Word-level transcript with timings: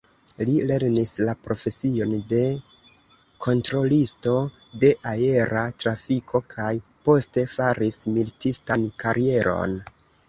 Li 0.47 0.53
lernis 0.69 1.09
la 1.27 1.33
profesion 1.47 2.15
de 2.31 2.39
kontrolisto 3.45 4.33
de 4.85 4.91
aera 5.11 5.63
trafiko 5.85 6.43
kaj 6.55 6.71
poste 7.11 7.45
faris 7.55 8.01
militistan 8.17 8.89
karieron. 9.05 9.79